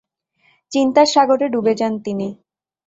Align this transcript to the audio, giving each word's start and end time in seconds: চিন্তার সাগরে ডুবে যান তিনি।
চিন্তার 0.71 1.07
সাগরে 1.13 1.47
ডুবে 1.53 1.73
যান 1.79 1.93
তিনি। 2.05 2.27